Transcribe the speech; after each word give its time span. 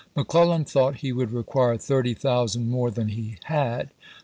McClellan 0.15 0.65
thought 0.65 0.95
he 1.05 1.11
would 1.13 1.29
require 1.29 1.77
thirty 1.77 2.15
thousand 2.15 2.67
more 2.71 2.89
than 2.89 3.09
he 3.09 3.37
had. 3.43 3.91